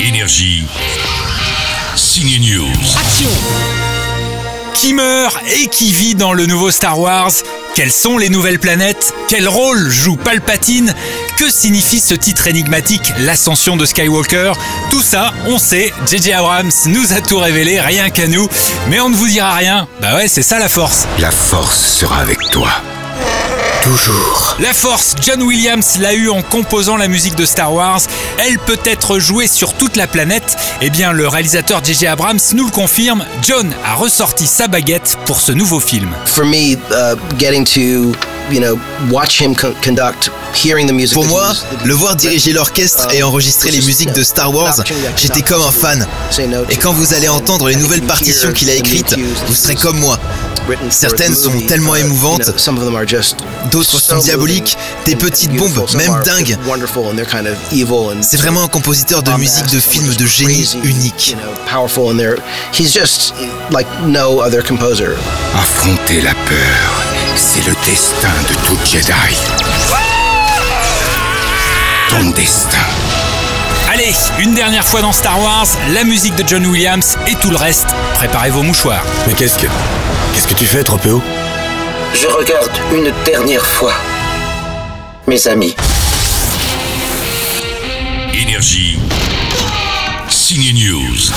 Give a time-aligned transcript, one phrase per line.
[0.00, 0.64] Énergie.
[1.96, 2.72] Signe News.
[3.00, 3.30] Action
[4.74, 7.32] Qui meurt et qui vit dans le nouveau Star Wars?
[7.74, 9.12] Quelles sont les nouvelles planètes?
[9.28, 10.94] Quel rôle joue Palpatine?
[11.36, 14.52] Que signifie ce titre énigmatique, l'ascension de Skywalker?
[14.90, 18.48] Tout ça, on sait, JJ Abrams nous a tout révélé, rien qu'à nous,
[18.88, 19.88] mais on ne vous dira rien.
[20.00, 21.06] Bah ouais, c'est ça la force.
[21.18, 22.70] La force sera avec toi.
[23.92, 24.56] Toujours.
[24.60, 28.02] La force, John Williams l'a eu en composant la musique de Star Wars.
[28.36, 30.58] Elle peut être jouée sur toute la planète.
[30.82, 32.06] Eh bien, le réalisateur J.J.
[32.08, 33.24] Abrams nous le confirme.
[33.40, 36.10] John a ressorti sa baguette pour ce nouveau film.
[36.26, 38.12] for me, uh, getting to
[38.52, 38.78] you know
[39.10, 41.14] watch him con- conduct, hearing the music.
[41.14, 41.54] Pour moi,
[41.86, 44.74] le voir diriger l'orchestre et enregistrer les musiques de Star Wars,
[45.16, 46.06] j'étais comme un fan.
[46.68, 50.20] Et quand vous allez entendre les nouvelles partitions qu'il a écrites, vous serez comme moi.
[50.90, 52.52] Certaines sont tellement émouvantes,
[53.70, 56.56] d'autres sont diaboliques, des petites bombes, même dingues.
[58.22, 61.36] C'est vraiment un compositeur de musique de film de génie unique.
[62.72, 63.34] He's just
[63.70, 65.16] like no other composer.
[65.54, 67.04] Affronter la peur,
[67.36, 69.12] c'est le destin de tout Jedi.
[72.08, 72.78] Ton destin.
[73.90, 77.56] Allez, une dernière fois dans Star Wars, la musique de John Williams et tout le
[77.56, 77.86] reste.
[78.14, 79.04] Préparez vos mouchoirs.
[79.26, 79.66] Mais qu'est-ce que.
[80.38, 81.20] Qu'est-ce que tu fais, Tropéo
[82.14, 83.92] Je regarde une dernière fois
[85.26, 85.74] mes amis.
[88.32, 89.00] Énergie.
[90.28, 91.32] Signe News.